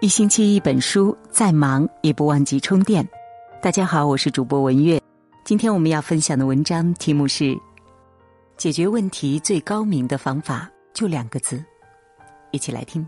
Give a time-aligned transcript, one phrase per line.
[0.00, 3.04] 一星期一本书，再忙也不忘记充电。
[3.60, 5.02] 大家好，我是主播文月。
[5.42, 7.58] 今天我们要分享的文章题目是：
[8.56, 11.60] 解决问题最高明的方法就两个字。
[12.52, 13.04] 一起来听。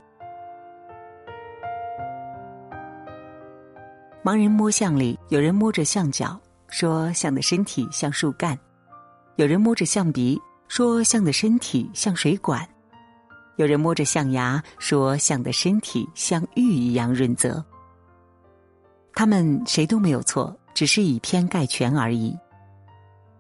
[4.24, 6.36] 盲人摸象里，有人摸着象脚，
[6.66, 8.56] 说象的身体像树干；
[9.36, 10.36] 有人摸着象鼻，
[10.66, 12.68] 说象的身体像水管。
[13.60, 17.62] 有人摸着象牙说：“象的身体像玉一样润泽。”
[19.12, 22.34] 他们谁都没有错，只是以偏概全而已。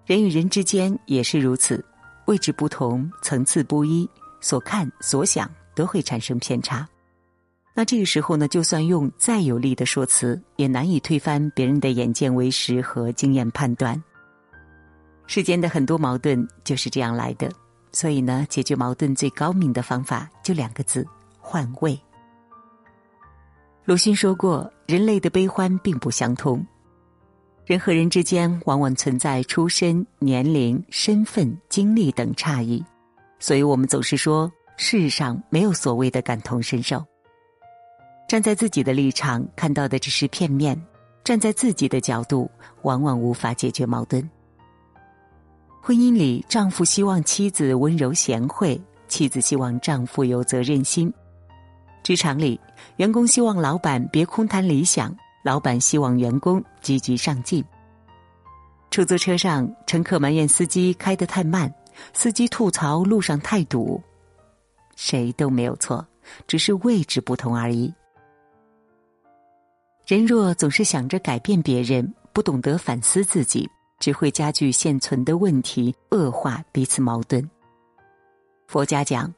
[0.04, 1.82] 人与人之间也是如此，
[2.26, 4.06] 位置不同，层次不一，
[4.42, 6.86] 所看所想都会产生偏差。
[7.74, 13.98] 那这个时候呢，就算用再有力的说辞，也难以推翻别人的眼见为实和经验判断。
[15.26, 17.50] 世间的很多矛盾就是这样来的。
[17.92, 21.06] 所以呢，解决矛盾最高明的方法就两个字：
[21.38, 21.98] 换位。
[23.84, 26.64] 鲁迅说过，人类的悲欢并不相通，
[27.66, 32.84] 人和人之间往往存在出身、年龄、身份、经历等差异，
[33.38, 37.04] 所以我们总是说，世上没有所谓的感同身受。
[38.28, 40.80] 站在自己的立场看到的只是片面，
[41.24, 42.48] 站在自己的角度，
[42.82, 44.30] 往往无法解决矛盾。
[45.82, 48.78] 婚姻里，丈夫希望妻子温柔贤惠，
[49.08, 51.10] 妻子希望丈夫有责任心；
[52.02, 52.60] 职场里，
[52.96, 57.62] 员工希望老板别空谈理想，老板希望员工积极上进；
[58.90, 61.72] 出租车上，乘客埋怨司机开得太慢，
[62.12, 64.00] 司机吐槽路上太堵。
[64.96, 66.06] 谁都没有错，
[66.46, 67.92] 只是位置不同而已。
[70.06, 73.66] 人若总是想着改变别人，不懂得反思自己。
[74.00, 77.48] 只会加剧现存的问题，恶化彼此矛盾。
[78.66, 79.32] 佛家讲，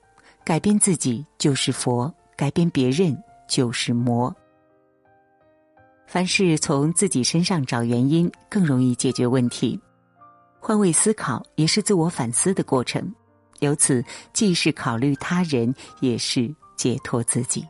[0.45, 3.15] 改变自己就是佛，改变别人
[3.49, 4.35] 就是魔。
[6.07, 9.79] 凡事从自己身上找原因，更容易解决问题。
[10.61, 13.13] 换位思考也是自我反思的过程，
[13.61, 17.67] 由此既是考虑他人，也是解脱自己。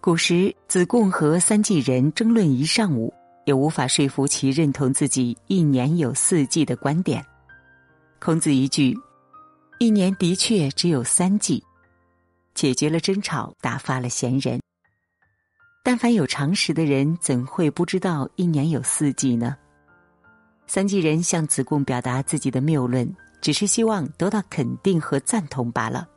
[0.00, 3.10] 古时子贡和三季人争论一上午。
[3.44, 7.24] 也无法说服其认同自己一年有四季的观点。
[8.18, 8.96] 孔子一句
[9.78, 11.62] ：“一年的确只有三季”，
[12.54, 14.60] 解决了争吵，打发了闲人。
[15.82, 19.56] 但凡有常识的人，怎会不知道一年有四季呢？
[20.66, 26.08] 三季人向子贡表达自己的谬论，只是希望得到肯定和赞同罢了。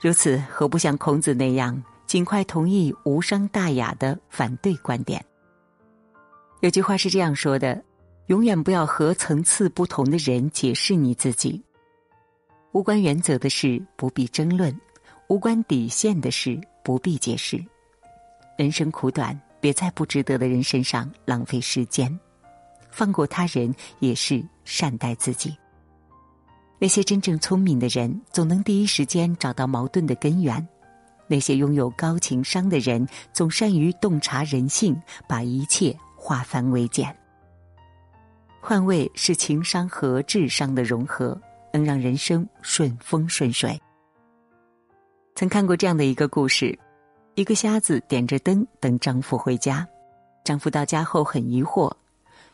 [0.00, 5.24] 如此，何不像孔子那样，尽快同意无伤大雅的反对观点？
[6.60, 7.82] 有句话是这样说的：
[8.26, 11.62] 永远不要和层次不同的人解释你自己。
[12.72, 14.78] 无关原则的事不必争论，
[15.28, 17.58] 无关底线的事不必解释。
[18.58, 22.20] 人生苦短，别在不值得的人身上浪费时间。
[22.90, 25.56] 放过他人也是善待自己。
[26.78, 30.60] 那些真正聪明的人，总能第一时间找到矛盾的根源；
[31.26, 35.96] 那些拥有高情商的人，总善于洞察人性，把一切。
[36.22, 37.16] 化繁为简，
[38.60, 41.40] 换位是情商和智商的融合，
[41.72, 43.80] 能让人生顺风顺水。
[45.34, 46.78] 曾看过这样的一个故事：
[47.36, 49.88] 一个瞎子点着灯等丈夫回家，
[50.44, 51.90] 丈夫到家后很疑惑：“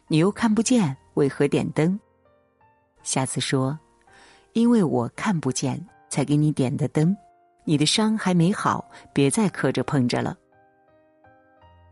[0.06, 1.98] 你又看不见，为何点灯？”
[3.02, 3.76] 瞎子说
[4.54, 7.14] ：“因为我看不见，才给你点的灯。
[7.64, 10.36] 你的伤还没好，别再磕着碰着了。”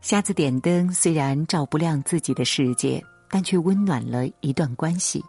[0.05, 5.25] 瞎子点灯，虽然照不亮自己的世界，但却温暖了一段关系。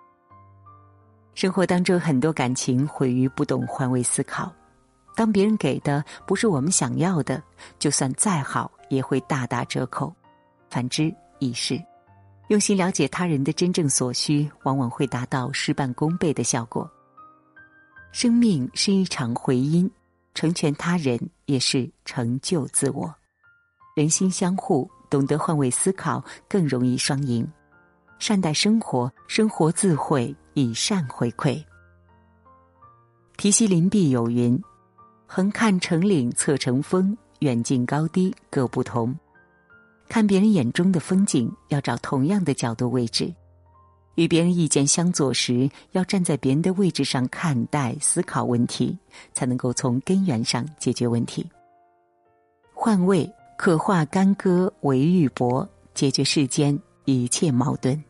[1.32, 4.53] 生活当中很多感情毁于不懂换位思考。
[5.14, 7.42] 当别人给的不是我们想要的，
[7.78, 10.14] 就算再好也会大打折扣。
[10.69, 11.82] 反之亦是。
[12.48, 16.87] 用心了解他人的真正所需，往往会达到事半功倍的效果。
[18.12, 19.91] 生命是一场回音，
[20.34, 23.14] 成全他人也是成就自我。
[23.96, 27.50] 人心相互，懂得换位思考，更容易双赢。
[28.19, 31.64] 善待生活，生活自会以善回馈。
[33.38, 34.60] 题西林壁有云
[35.26, 39.19] ：“横看成岭侧成峰，远近高低各不同。”
[40.10, 43.34] 看别人眼中的风景，要找同样的角度位置；
[44.16, 48.99] 与别人意见相左时，要站在别人的位置上看待思考问题，
[49.32, 51.50] 才能够从根源上解决问题。
[52.75, 53.26] 换位。
[53.56, 58.00] 可化干戈为玉帛，解决世间一切矛盾。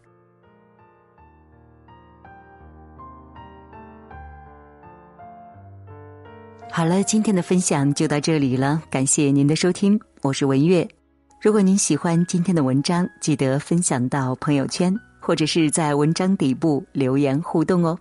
[6.70, 10.86] 好了，今天的分享就到这里了，感谢您的收听，我是文月。
[11.40, 17.96] 如果您喜欢今天的文章，记得分享到朋友圈，或者是在文章底部留言互动哦。